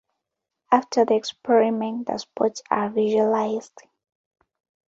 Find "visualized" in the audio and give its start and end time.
2.89-3.83